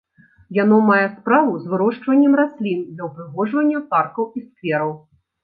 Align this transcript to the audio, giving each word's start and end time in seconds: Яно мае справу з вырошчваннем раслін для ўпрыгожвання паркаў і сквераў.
Яно 0.63 0.77
мае 0.85 1.03
справу 1.15 1.51
з 1.65 1.73
вырошчваннем 1.73 2.33
раслін 2.41 2.81
для 2.91 3.03
ўпрыгожвання 3.11 3.83
паркаў 3.93 4.25
і 4.41 4.45
сквераў. 4.49 4.91